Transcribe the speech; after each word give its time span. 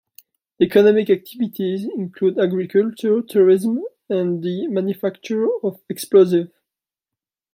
Economic 0.59 1.11
activities 1.11 1.83
include 1.95 2.39
agriculture, 2.39 3.21
tourism 3.21 3.81
and 4.09 4.41
the 4.43 4.65
manufacture 4.65 5.45
of 5.61 5.79
explosives. 5.89 6.49